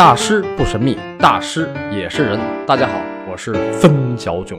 [0.00, 2.40] 大师不神秘，大师也是人。
[2.66, 2.98] 大家好，
[3.30, 4.58] 我是分小囧，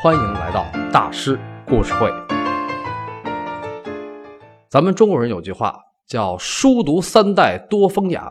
[0.00, 2.08] 欢迎来到大师故事会。
[4.68, 5.76] 咱们中国人有句话
[6.06, 8.30] 叫“书读三代多风雅”，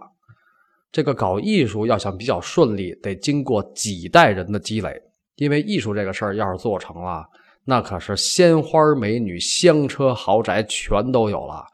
[0.94, 4.98] 这个搞艺术要想比较顺利，得经过几代人的积累。
[5.36, 7.26] 因为艺术这个事儿要是做成了，
[7.66, 11.66] 那可是鲜花美女、香车豪宅全都有了，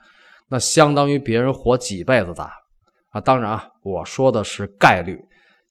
[0.50, 2.50] 那相当于别人活几辈子的
[3.12, 3.21] 啊！
[3.21, 5.20] 当然啊，我说的是概率，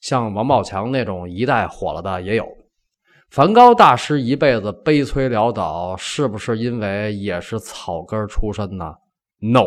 [0.00, 2.46] 像王宝强那种一代火了的也有。
[3.30, 8.94] 梵高大师一辈子悲催潦倒，是不是因为也是草根出身呢
[9.38, 9.64] ？No，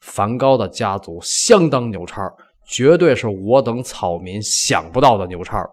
[0.00, 2.30] 梵高的家族相当牛叉，
[2.66, 5.66] 绝对是我等草民想不到的牛叉。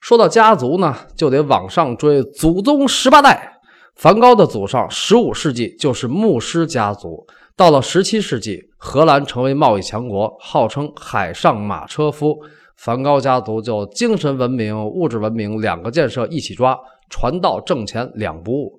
[0.00, 3.58] 说到家族呢，就得往上追，祖宗十八代。
[3.96, 7.26] 梵高的祖上，十五世纪就是牧师家族。
[7.58, 12.38] 到了十七世纪，荷兰成为贸易强国，号称海上马车夫。
[12.76, 16.78] 梵高家族就精神文明、物质文明两个建设一起抓，
[17.10, 18.78] 传道挣钱两不误。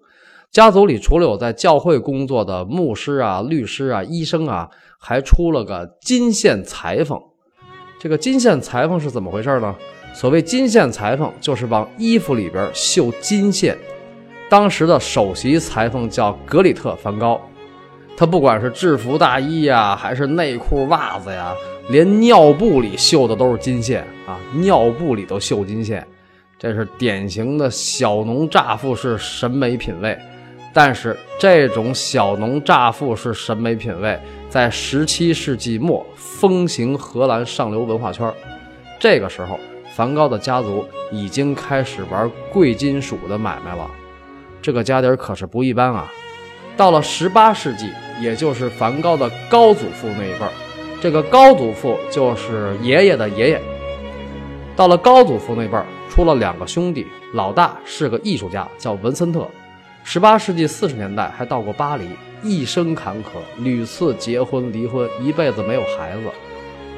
[0.49, 7.19] 家族里除了有在教会工作的牧师啊、律师啊、医生啊，还出了个金线裁缝。
[7.99, 9.75] 这个金线裁缝是怎么回事呢？
[10.13, 13.77] 所谓金线裁缝，就是往衣服里边绣金线。
[14.49, 17.37] 当时的首席裁缝叫格里特·梵高，
[18.19, 21.55] 他不管是制服大衣呀，还是内裤袜子呀，
[21.87, 24.37] 连尿布里绣的都是金线啊！
[24.55, 26.05] 尿布里都绣金线，
[26.57, 30.19] 这是典型的小农乍富式审美品味。
[30.73, 38.29] 但是这种小农乍富式审美品味，在十七世纪末风行荷兰上流文化圈。
[38.99, 39.57] 这个时候。
[39.95, 43.89] 梵高的家族已经开始玩贵金属的买卖了，
[44.61, 46.09] 这个家底儿可是不一般啊！
[46.77, 50.51] 到了十八世纪，也就是梵高的高祖父那一辈儿，
[51.01, 53.61] 这个高祖父就是爷爷的爷爷。
[54.75, 59.47] 到了高祖父那辈儿，出了两个兄弟，老大是个艺术家，叫文森特。
[60.03, 62.09] 十八世纪四十年代还到过巴黎，
[62.41, 63.27] 一生坎坷，
[63.61, 66.23] 屡次结婚离婚，一辈子没有孩子。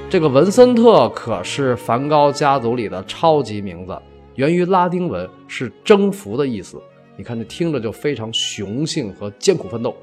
[0.09, 3.97] 这个文森特可是梵高家族里的超级名字，
[4.35, 6.81] 源于拉丁文，是征服的意思。
[7.17, 9.95] 你看，这听着就非常雄性和艰苦奋斗。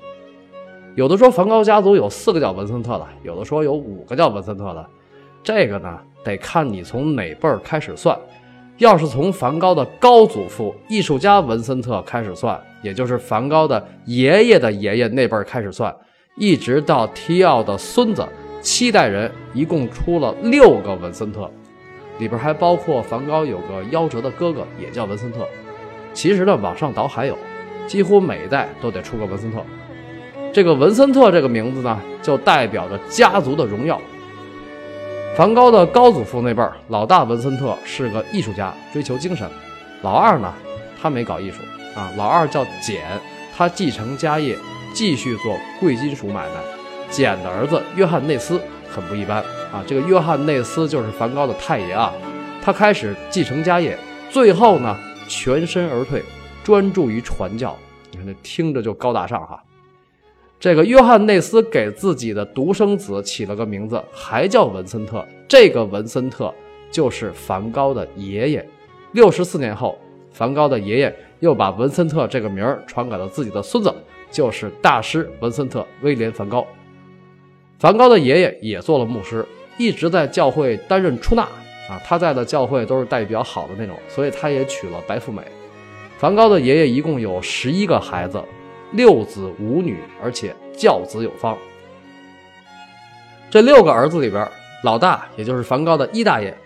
[0.99, 4.85] 有的说梵高家族有四个叫文森特的，有的说有五个叫文森特的。
[5.45, 8.19] 这个呢，得看你从哪辈儿开始算。
[8.79, 15.95] 要是从梵高的高祖父艺术家文森特开始算，也就是梵高的爷爷的爷爷那辈儿开始算，
[16.35, 18.27] 一直到提奥的孙子。
[18.61, 21.49] 七代人一共出了六个文森特，
[22.19, 25.47] 里边还包括梵高有个夭折的哥哥，也叫文森特。
[26.13, 27.39] 其实呢，往上倒还有，
[27.87, 29.65] 几乎每一代都得出个文森特。
[30.53, 34.01] 这个文森特这个名字呢，就代表着家族的荣耀。
[35.37, 39.49] 梵高的高祖父那辈儿，老大文森特是个艺术家，追求精神。
[40.03, 40.53] 老二呢，
[41.01, 41.59] 他没搞艺术
[41.95, 43.03] 啊，老二叫简，
[43.57, 44.57] 他继承家业，
[44.93, 46.55] 继续做贵金属买卖。
[47.11, 48.61] 简的儿子约翰内斯
[48.91, 49.39] 很不一般
[49.73, 49.85] 啊！
[49.87, 52.13] 这个约翰内斯就是梵高的太爷啊。
[52.63, 53.97] 他开始继承家业，
[54.31, 54.97] 最后呢
[55.29, 56.23] 全身而退，
[56.65, 57.77] 专注于传教。
[58.11, 59.63] 你看这听着就高大上哈。
[60.61, 65.25] 这个约翰内斯给自己的独生子起了个名字，还叫文森特。
[65.47, 66.53] 这个文森特
[66.91, 68.69] 就是梵高的爷爷。
[69.13, 69.97] 六十四年后，
[70.33, 73.95] 梵高的爷爷又把文森特这个名儿传给了自己的孙子，
[74.33, 76.67] 就是大师文森特威廉梵高。
[77.79, 79.47] 梵高的爷爷也做了牧师，
[79.79, 81.43] 一直在教会担任出纳
[81.89, 82.03] 啊。
[82.05, 85.41] 他在的教会都是待遇比较好的那种，所以他也娶了白富美。
[86.19, 88.43] 梵高的爷爷一共有十一个孩子，
[88.93, 91.57] 六子五女，而且教子有方。
[93.51, 94.47] 这六个儿子里边，
[94.85, 96.57] 老大也就是梵高的一大爷，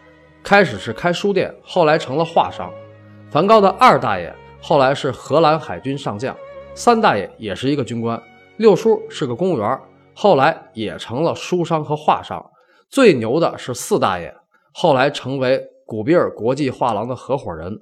[0.42, 2.72] 开始是开书店，后来成了画商。
[3.30, 6.36] 梵高的二大爷后来是荷兰海军上将，
[6.74, 8.20] 三大爷也是一个军官，
[8.56, 9.80] 六叔是个公务员。
[10.14, 12.44] 后来也成了书商和画商，
[12.90, 14.34] 最牛的是四大爷，
[14.72, 17.78] 后来成为古比尔国际画廊的合伙人。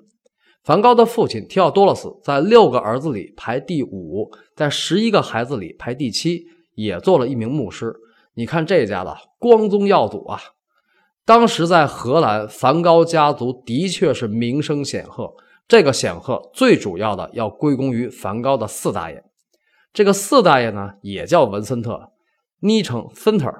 [0.62, 7.94] 梵高的父亲提奥多洛斯在六个儿子里排第五，在十一个孩子里排第七，也做了一名牧师。
[8.34, 10.38] 你看这家的光宗耀祖啊！
[11.24, 15.32] 当时在荷兰，梵高家族的确是名声显赫。
[15.66, 19.22] 这个显赫最主要的要归功于梵高的四大爷。
[19.92, 22.12] 这个四大爷呢，也叫文森特。
[22.60, 23.50] 昵称森特，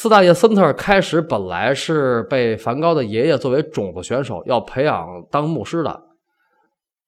[0.00, 6.02] 四大爷森特开始本来是被梵高的爷爷作为种子选手要培养当牧师的，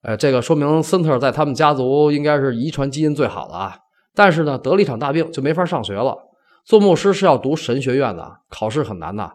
[0.03, 3.79] 呃，这个说明森特在他们家族应该是遗传基因最好的啊。
[4.13, 6.19] 但是呢，得了一场大病就没法上学了。
[6.65, 9.31] 做牧师是要读神学院的，考试很难的。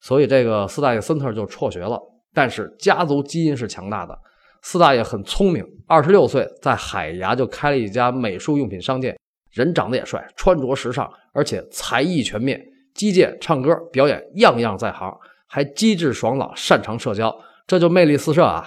[0.00, 1.96] 所以这个四大爷森特就辍学了。
[2.34, 4.18] 但是家族基因是强大的，
[4.62, 9.16] 四大爷很聪明，二十六岁在海牙就开了一家美术用品商店，
[9.52, 12.60] 人长得也帅，穿着时尚，而且才艺全面，
[12.96, 15.12] 击剑、唱歌、表演样样在行，
[15.46, 17.32] 还机智爽朗，擅长社交，
[17.66, 18.66] 这就魅力四射啊！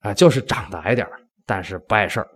[0.00, 1.06] 啊，就是长得矮点
[1.46, 2.26] 但是不碍事儿。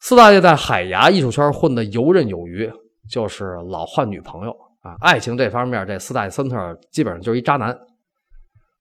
[0.00, 2.70] 四大爷在海牙艺术圈混得游刃有余，
[3.08, 4.96] 就是老换女朋友啊。
[5.00, 6.56] 爱情这方面，这四大爷森特
[6.90, 7.78] 基本上就是一渣男。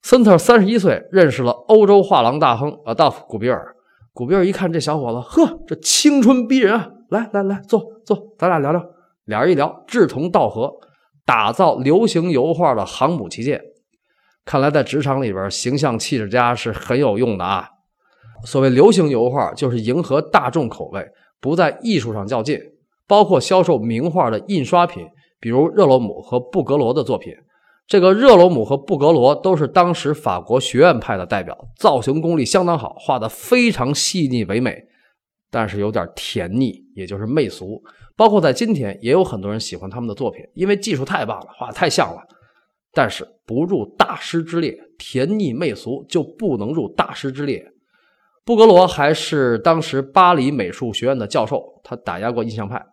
[0.02, 3.75] 森特三十一岁认识了欧洲画廊大亨阿道夫·古比尔。
[4.14, 6.90] 古比尔一看这小伙子，呵，这青春逼人啊！
[7.10, 8.97] 来来来，坐坐，咱俩聊聊。
[9.28, 10.74] 俩人一聊，志同道合，
[11.26, 13.62] 打造流行油画的航母旗舰。
[14.46, 17.68] 看来在职场里边，形象气质家是很有用的啊。
[18.46, 21.06] 所谓流行油画，就是迎合大众口味，
[21.42, 22.58] 不在艺术上较劲，
[23.06, 25.06] 包括销售名画的印刷品，
[25.42, 27.34] 比如热罗姆和布格罗的作品。
[27.86, 34.82] 这个热罗姆和布格罗都是当时法国学院派的代表，造型功力相当好，画的非常细腻唯美，
[35.52, 37.82] 但是有点甜腻，也就是媚俗。
[38.18, 42.22] 包括在今天，也有很多人喜欢他们的作品，因为技术太棒了，画太像了。
[42.92, 47.66] 但是不入大师之列，甜腻媚俗就不能入大师之列。
[48.44, 52.84] 布格罗还是当时巴黎美术学院的教授，他打压过印象派。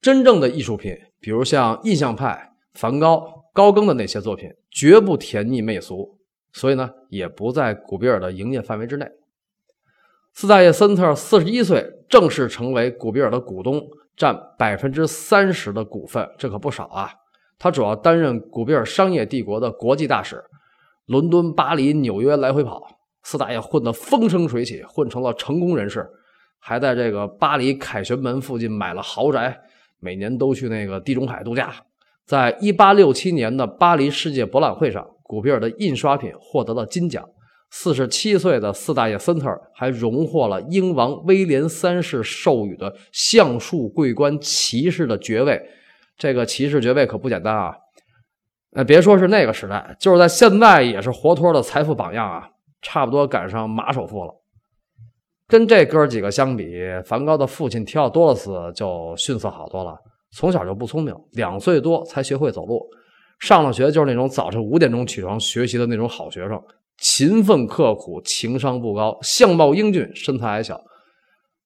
[0.00, 3.40] 真正的艺术品，比如像印象派、梵高。
[3.54, 6.18] 高更的那些作品绝不甜腻媚俗，
[6.54, 9.06] 所以呢，也不在古比尔的营业范围之内。
[10.34, 13.82] 四大爷森特四十一岁，正式成为古比尔的股东，
[14.16, 17.10] 占百分之三十的股份，这可不少啊。
[17.58, 20.42] 他主要担任古比尔商业帝国的国际大使，
[21.06, 22.82] 伦敦、巴黎、纽约来回跑。
[23.22, 26.08] 四大爷混得风生水起，混成了成功人士，
[26.58, 29.60] 还在这个巴黎凯旋门附近买了豪宅，
[30.00, 31.72] 每年都去那个地中海度假。
[32.24, 37.28] 在一八六七年的巴黎世界博览会上，古比尔的印刷品获得了金奖。
[37.74, 45.58] 四十七岁的四大爷森特还荣获了英王威廉三世授予的橡树桂冠骑士的爵位。
[46.18, 47.74] 这个骑士爵位可不简单啊！
[48.72, 52.46] 呃，别说是那个时代，就是在现在也是活脱的财富榜样啊！
[52.82, 54.34] 差不多赶上马首富了。
[55.48, 56.76] 跟这哥几个相比，
[57.06, 59.96] 梵高的父亲提奥多洛斯就逊色好多了。
[60.30, 62.86] 从小就不聪明，两岁多才学会走路。
[63.40, 66.62] 上了学就是那种早晨五点钟起床学习的那种好学生，
[67.02, 70.80] 勤奋刻苦，情商不高，相貌英俊，身材矮小。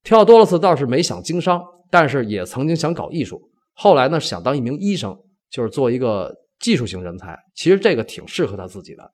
[0.03, 3.39] 提奥多洛斯倒是没想经商，但是也曾经想搞艺术。
[3.75, 5.15] 后来呢，想当一名医生，
[5.51, 7.39] 就是做一个技术型人才。
[7.55, 9.11] 其实这个挺适合他自己的。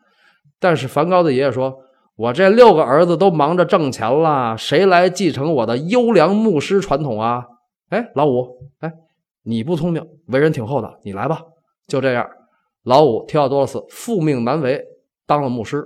[0.61, 1.77] 但是梵高的爷爷说
[2.15, 7.45] ：“我这六个儿子都忙着挣钱了，谁来继承我的优良牧师传统啊？”
[7.91, 8.47] 哎，老五，
[8.79, 8.93] 哎。
[9.43, 11.43] 你不聪明，为人挺厚道，你来吧。
[11.89, 12.25] 就这样，
[12.85, 14.81] 老五提奥多洛斯复命难违，
[15.27, 15.85] 当了牧师。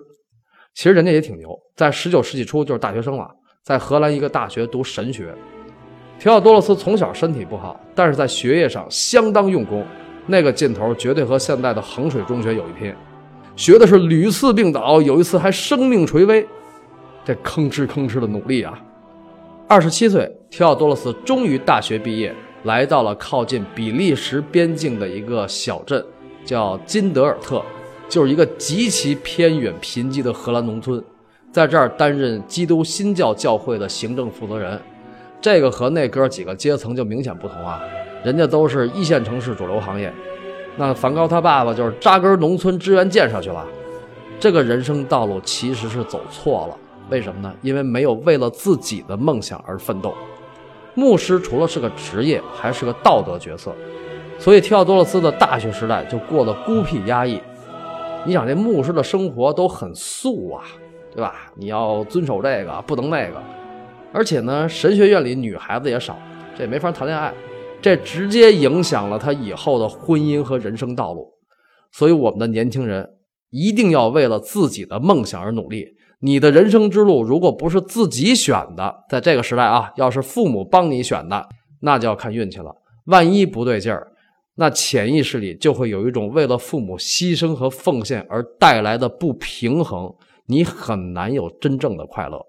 [0.76, 3.26] 其实人家也挺牛，在十九世纪初就是大学生了，
[3.62, 5.34] 在荷兰一个大学读神学。
[6.19, 9.82] 提奥多洛斯从小身体不好，但是在学业上相当用功，
[10.26, 12.94] 那个劲头绝对和现在的衡水中学有一拼。
[13.56, 16.46] 学的是屡次病倒，有一次还生命垂危，
[17.25, 18.78] 这吭哧吭哧的努力啊！
[19.67, 22.34] 二十七岁，提奥多洛斯终于大学毕业。
[22.64, 26.05] 来到了靠近比利时边境的一个小镇，
[26.44, 27.62] 叫金德尔特，
[28.08, 31.02] 就是一个极其偏远贫瘠的荷兰农村，
[31.50, 34.80] 在这儿担任基督新教教会的行政负责人。
[35.40, 37.80] 这个和那哥几个阶层就明显不同啊，
[38.25, 40.12] 人家都是一线城市主流行业，
[40.76, 43.64] 那梵高他爸爸就是扎根农村支援建设去了。
[44.40, 46.76] 这个人生道路其实是走错了，
[47.11, 47.52] 为什么呢？
[47.62, 50.14] 因为没有为了自己的梦想而奋斗。
[50.95, 53.75] 牧师除了是个职业，还是个道德角色，
[54.38, 57.40] 所以提奥多洛斯的大学时代就过得孤僻压抑。
[58.26, 60.64] 你想，这牧师的生活都很素啊，
[61.14, 61.52] 对吧？
[61.54, 63.40] 你要遵守这个，不能那个。
[64.12, 66.18] 而且呢，神学院里女孩子也少，
[66.56, 67.33] 这也没法谈恋爱，
[67.80, 71.33] 这直接影响了他以后的婚姻和人生道路。
[71.92, 73.09] 所以，我们的年轻人
[73.50, 75.87] 一定要为了自己的梦想而努力。
[76.18, 81.47] 你的人生之路，如果不是自己选的，在这个时代啊，要是父母帮你选的，
[81.80, 82.75] 那就要看运气了。
[83.04, 84.09] 万一不对劲儿，
[84.56, 90.14] 那潜意识里就会有一种为了父母牺牲和奉献而带来的不平衡，
[90.46, 92.44] 你很难有真正的快乐。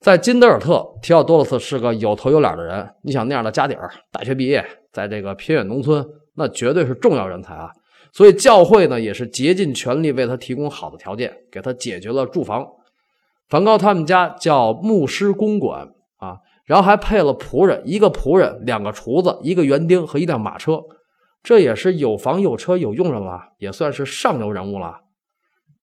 [0.00, 2.88] 在金德尔特，提奥多洛斯是个有头有脸的人。
[3.02, 7.70] 你想那样的家底儿，大学毕业，在这个偏远农村，那绝对是重要人才啊。
[8.12, 12.66] 所以教会呢也是竭尽全力为他提供好的条件，给他解决了住房。
[13.48, 15.88] 梵高他们家叫牧师公馆，
[16.66, 20.82] 然后还配了仆人，一个仆人，两个厨子，一个园丁和一辆马车。
[21.42, 25.00] 这也是有房有车有佣人了，也算是上流人物了。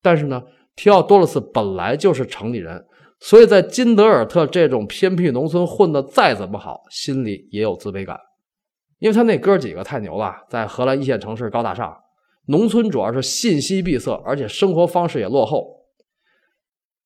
[0.02, 0.42] 但是呢，
[0.76, 2.84] 提奥多洛斯本来就是城里人，
[3.18, 8.20] 所以在金德尔特这种偏僻农村混得再怎么好，心里也有自卑感，
[8.98, 11.96] 因为他那哥几个太牛了，在荷兰一线城市高大上，
[12.48, 15.86] 农村主要是信息闭塞，而且生活方式也落后。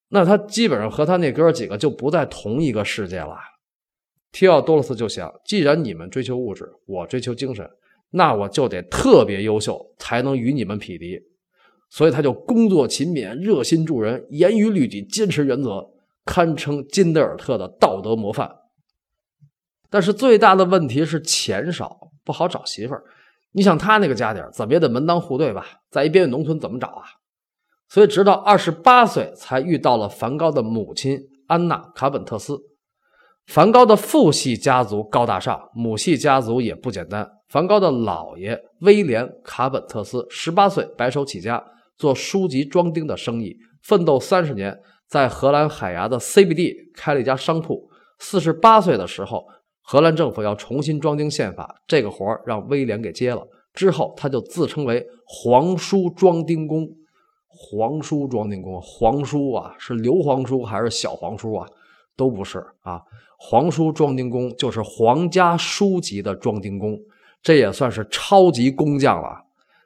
[0.08, 3.36] 那他基本上和他那哥几个就不在同一个世界了。
[4.30, 7.68] 提奥多洛斯就想，既然你们追求物质，我追求精神，
[8.10, 11.20] 那我就得特别优秀，才能与你们匹敌。
[11.90, 15.90] 所以他就工作勤勉，热心助人，严于律己，坚持原则，
[16.26, 18.54] 堪称金德尔特的道德模范。
[19.88, 23.02] 但是最大的问题是钱少，不好找媳妇儿。
[23.52, 25.64] 你想他那个家底儿，怎么也得门当户对吧？
[25.90, 27.04] 在一边远农村怎么找啊？
[27.88, 32.60] 所以直到二十八岁才遇到了梵高的母亲安娜·卡本特斯。
[33.48, 37.26] 梵高的父系家族高大上，母系家族也不简单。
[37.48, 41.64] 梵高的姥爷威廉·卡本特斯十八岁白手起家，
[41.96, 44.78] 做书籍装订的生意，奋斗三十年，
[45.08, 47.88] 在荷兰海牙的 CBD 开了一家商铺。
[48.18, 49.46] 四十八岁的时候，
[49.80, 53.42] 荷兰政府要重新装订宪法，这个活儿让威廉给接了。
[53.72, 56.86] 之后，他就自称为皇叔装订工。
[57.48, 61.66] 皇叔装订工，皇叔啊，是刘皇叔还是小皇叔啊？
[62.18, 63.00] 都不是啊。
[63.38, 66.98] 皇书装订工就是皇家书籍的装订工，
[67.40, 69.44] 这也算是超级工匠了。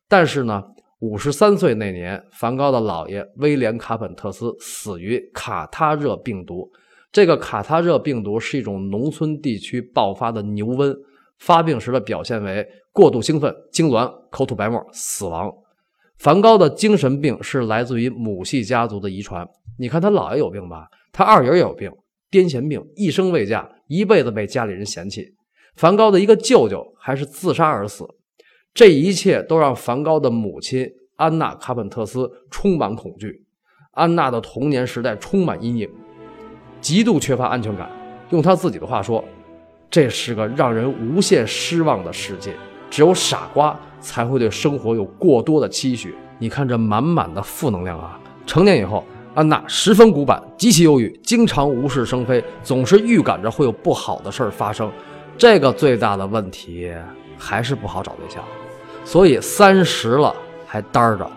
[0.09, 0.65] 但是呢，
[1.01, 6.71] 五十三岁那年，梵高的姥爷威廉·卡本特斯死于卡他热病毒。
[7.13, 10.97] 这个卡他热病毒是一种农村地区爆发的牛瘟，
[11.39, 15.53] 发病时的表现为过度兴奋、痉挛、口吐白沫、死亡。
[16.17, 19.47] 梵高的精神病是来自于母系家族的遗传。
[19.79, 21.93] 你看他姥爷有病吧，他二爷也有病。
[22.33, 25.35] 癫痫病，一生未嫁，一辈子被家里人嫌弃。
[25.77, 28.09] 梵高的一个舅舅还是自杀而死，
[28.73, 33.45] 这一切都让梵高的母亲安娜·卡本特斯充满恐惧。
[33.93, 35.91] 安娜的童年时代充满阴影，
[36.81, 37.91] 极度缺乏安全感。
[38.31, 39.23] 用她自己的话说
[39.91, 42.55] ：“这是个让人无限失望的世界，
[42.91, 48.19] 只有傻瓜才会对生活有过多的期许。”你看这满满的负能量啊！
[48.47, 49.05] 成年以后。
[49.35, 54.93] 安娜十分古板，极其忧郁，经常无事生非，总是预感着会有不好的事儿发生。
[55.39, 56.93] 这个最大的问题
[57.39, 58.45] 还是不好找对象，
[59.07, 60.37] 所以三十了
[60.67, 61.31] 还单着。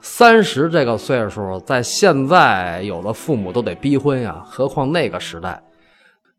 [0.00, 5.62] 三十这个岁数，在现在有的父母都得逼婚呀，何况那个时代。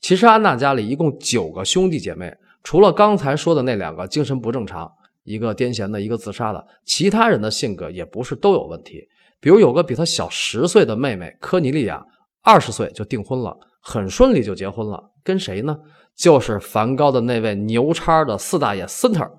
[0.02, 4.92] 其实安娜家里一共九个兄弟姐妹，除了刚才说的那两个精神不正常，
[5.24, 9.08] 一个癫痫的，一个自杀的，其他人的性格也不是都有问题。
[9.40, 12.04] 比如有个比他小十岁的妹妹科尼利亚，
[12.42, 15.12] 二十岁就订婚了，很顺利就结婚了。
[15.24, 15.78] 跟谁呢？
[16.16, 19.30] 就是梵高的那位牛叉的四大爷森特。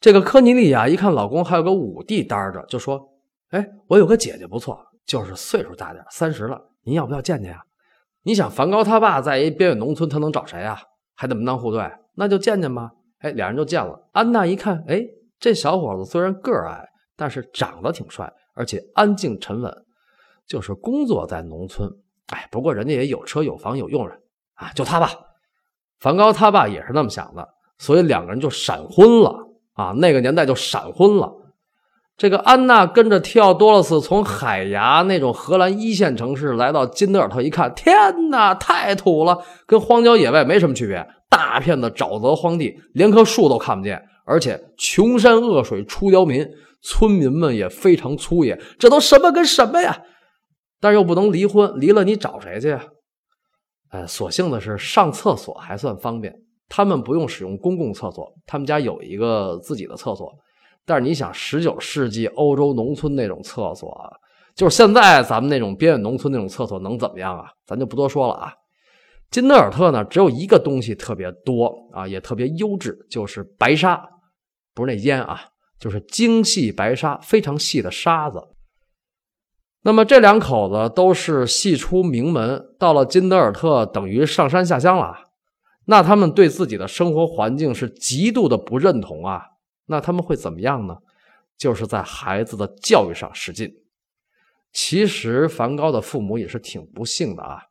[0.00, 3.00] 这个科尼利亚一看老公还有个五弟搭着，就说
[3.50, 7.62] ：“哎，我有个姐姐不错，就是岁数大点，三十了，您要不要见见呀？”
[8.24, 10.78] 你想梵高他爸在一边远农村，他能找谁啊？
[11.14, 12.90] 还得门当户对，那就见见吧。
[13.20, 13.98] 哎，俩人就见了。
[14.12, 15.02] 安娜一看，哎，
[15.40, 16.86] 这小伙子虽然个矮，
[17.16, 18.30] 但是长得挺帅。
[18.58, 19.72] 而且安静沉稳，
[20.48, 21.88] 就是工作在农村。
[22.26, 24.18] 哎，不过人家也有车有房有佣人
[24.54, 25.12] 啊，就他吧。
[26.00, 27.48] 梵高他爸也是那么想的，
[27.78, 29.32] 所以两个人就闪婚了
[29.74, 29.92] 啊。
[29.96, 31.32] 那个年代就闪婚了。
[32.16, 41.06] 这个安娜跟着提奥多洛斯从海牙那种荷兰一线城市来到金德尔特，一看，天哪，太土了，跟荒郊野外没什么区别。
[41.30, 46.44] 大片的沼泽荒地，连棵树都看不见，而且穷山恶水出刁民。
[46.80, 50.02] 村民们也非常粗野，这都什么跟什么呀？
[50.80, 52.84] 但又不能离婚，离了你找谁去呀？
[53.90, 56.34] 呃，所幸的是上厕所还算方便，
[56.68, 60.32] 他们不用使用公共厕所，他们家有一个自己的厕所。
[60.84, 63.90] 但是你想，十九世纪欧洲农村那种厕所，
[64.54, 67.50] 就是现在咱们那种边远农村那种厕所能怎么样啊？
[67.66, 68.52] 咱就不多说了啊。
[69.30, 74.02] 金德尔特呢，只有一个东西特别多啊，也特别优质，就是白沙，
[74.74, 75.42] 不是那烟啊。
[75.78, 78.48] 就是精细白沙，非常细的沙子。
[79.82, 85.30] 那么这两口子都是戏出名门，到了金德尔特等于上山下乡了。
[85.86, 89.42] 那他们对自己的生活环境是极度的不认同啊。
[89.86, 90.98] 那他们会怎么样呢？
[91.56, 93.72] 就是在孩子的教育上使劲。
[94.72, 97.62] 其实梵高的父母也是挺不幸的啊。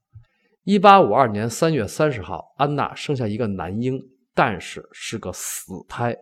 [0.64, 4.02] 一八五二年三月三十号，安娜生下一个男婴，
[4.34, 6.18] 但是是个死胎。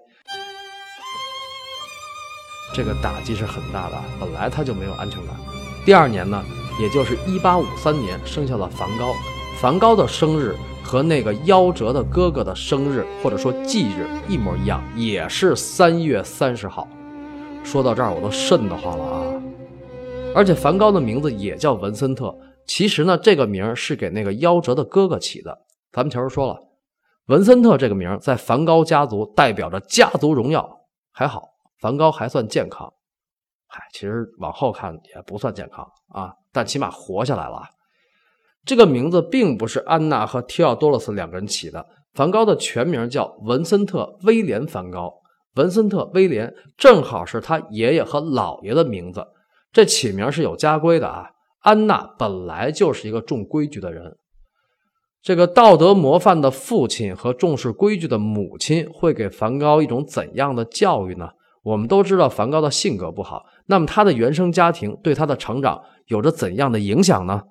[2.73, 5.35] 这个打击是很大的，本来他就没有安全感。
[5.85, 6.43] 第二年呢，
[6.79, 9.13] 也就是一八五三年，生下了梵高。
[9.59, 10.53] 梵高的生日
[10.83, 16.87] 和那个夭折的哥哥的生日或者说忌日一模一样，也是三月三十号。
[17.63, 19.41] 说到这儿，我都瘆得慌了啊！
[20.35, 25.57] 而且梵高的名字也叫文森特，其实呢，这个名是给那个夭折的哥哥起的。
[25.93, 26.59] 咱们前面说了，
[27.27, 30.81] 文森特这个名在梵高家族代表着家族荣耀。
[31.11, 32.91] 还好，梵高还算健康。
[33.67, 37.63] 嗨，其实往后看也不算健康啊，但起码活下来了。
[38.63, 41.85] 这个名字并不是安娜和提奥多洛斯两个人起的。
[42.13, 45.13] 梵高的全名叫文森特·威廉·梵高，
[45.55, 49.27] 文森特·威廉正好是他爷爷和姥爷的名字。
[49.73, 51.31] 这起名是有家规的啊。
[51.59, 54.17] 安娜本来就是一个重规矩的人，
[55.21, 61.31] 这个道德模范的父亲和重视规矩的母亲会给梵高一种怎样的教育呢？
[61.65, 67.41] 我们都知道梵高的性格不好，那么他的原生家庭对他的成长有着怎样的影响呢？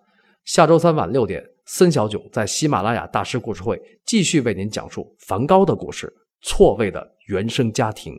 [0.45, 8.15] 下周三晚六点，森小囧在喜马拉雅大师故事会继续为您讲述梵高的故事——错位的原生家庭。